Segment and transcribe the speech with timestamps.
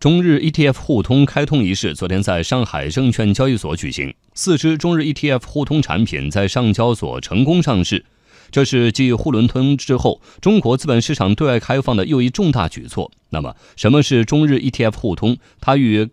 [0.00, 8.04] 中日 ETF 互通开通仪式昨天在上海证券交易所举行，四只中日 ETF 互通产品在上交所成功上市。
[8.52, 13.10] 这是继沪伦通之后，中国资本市场对外开放的又一重大举措。
[13.30, 15.36] 那么，什么是中日 ETF 互通？
[15.60, 16.08] 它与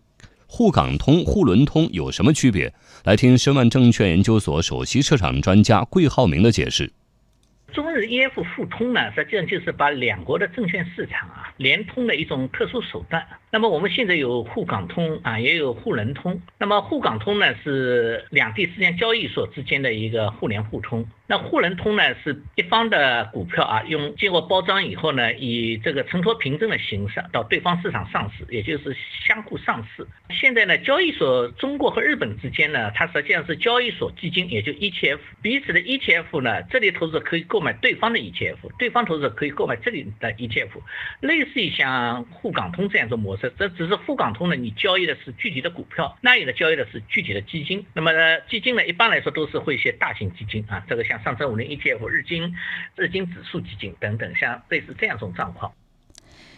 [0.47, 2.73] 沪港通、沪伦通有什么区别？
[3.03, 6.91] 来听申万证券研究所首席市场专家桂浩明的解释。
[7.71, 13.21] 中日 ETF 互通呢，实际上就是把两国的证券市场啊联通的一种特殊手段。
[13.55, 16.41] 那么我们现在有沪港通啊，也有沪伦通。
[16.57, 21.07] 那么沪港通呢是两地之间交易所之间的一个互联互通。
[21.27, 28.93] 那沪伦通呢是一方的股票啊，用经过包装以后呢，以这个承托凭证的形式到对方市场上市，也就是
[29.25, 30.05] 相互上市。
[30.31, 40.71] 现在呢，交易所中国和日本之间呢，它实际上是交易所基金，也就 ETF，彼此的 ETF 呢，这里投资者可以购买对方的 ETF，对方投资者可以购买这里的 ETF，
[41.21, 43.44] 类似于像沪港通这样一种模式。
[43.51, 47.85] 这只是沪港通呢，你交易的是具体的股票，那里的交易的是具体的基金。
[47.93, 52.55] 那么呢，基金呢，一般来说都是会一些大型基金啊，这个像上证五零 ETF、日经、
[52.95, 55.71] 日经指数基金等等，像类似这样一种状况。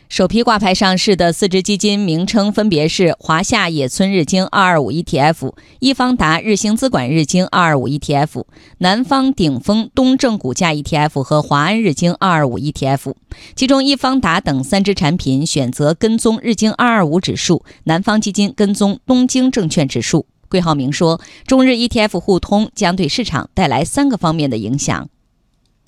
[0.09, 8.45] 首批挂牌上市的四只基金名称分别是华夏野村日经二二五 ETF、易方达日兴资管日经二二五 ETF、
[8.77, 13.15] 南方鼎峰东证股价 ETF 和华安日经二二五 ETF。
[13.53, 20.25] 其中，易方达等三只产品选择跟踪日经二二五指数，南方基金跟踪东京证券指数。
[20.47, 25.09] 桂浩明说，中日 ETF 互通将对市场带来三个方面的影响。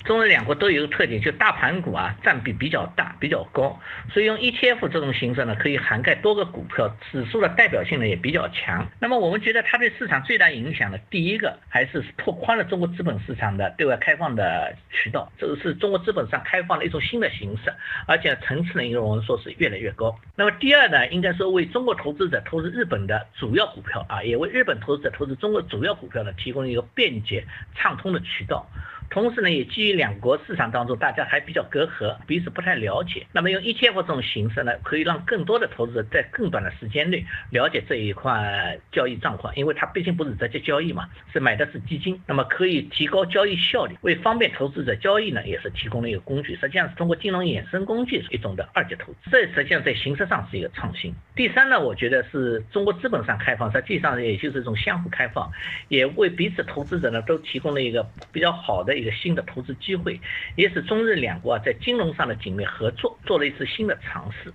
[0.04, 3.78] 中日两国都有一个特点，就大盘股啊占比比较大、比较高，
[4.10, 8.88] 所以用 ETF 这种形式呢，可以涵盖多个股票，指数的代表性呢也比较强。
[8.98, 17.72] 那么我们觉得它对市场最大影响的，第一个还是拓宽了中国资本市场的对外开放的渠道，这个是中国资本上开放的一种新的形式，
[18.06, 20.18] 而且层次呢，应该我们说是越来越高。
[20.34, 28.66] 那么第二呢，应该说为中国投资者投资日本的主要股票啊，也为日本投资者投资中国主要股票呢，提供一个便捷畅通的渠道。
[29.10, 33.26] 同时呢，也基于两国市场当中大家还比较隔阂，彼此不太了解。
[33.32, 46.54] 那么用 ETF 这种形式呢，可以让更多的投资者在更短的时间内了解这一块交易状况，因为它毕竟不是直接交易嘛，是买的是基金，那么可以提高交易效率，为方便投资者交易呢，也是提供了一个工具。
[46.54, 51.12] 实际上是通过金融衍生工具一种的二级投资，这实际上在形式上是一个创新。
[51.34, 55.50] 第三呢，我觉得是中国资本上开放，实际上也就是一种相互开放，
[55.88, 58.99] 也为彼此投资者呢都提供了一个比较好的。
[59.00, 60.20] 一个新的投资机会，
[60.56, 64.52] 也使中日两国在金融上的紧密合作做了一次新的尝试。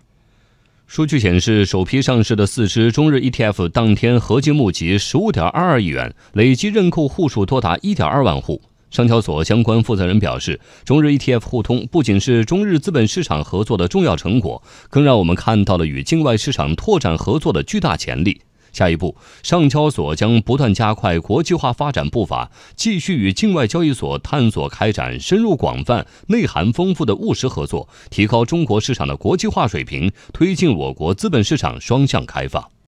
[0.87, 8.61] 数据显示，首批上市的四只中日 ETF 当天合计募集十五点二二亿元，累计认购户数多达一点二万户。
[8.91, 18.41] 上交所相关负责人表示，中日 ETF 互通不仅是中日资本市场合作的重要成果，更让我们看到了与境外市场拓展合作的巨大潜力。
[18.75, 32.74] 下一步，上交所将不断加快国际化发展步伐，继续与境外交易所探索开展深入广泛、内涵丰富的务实合作，提高中国市场的国际化水平，推进我国资本市场双向开放。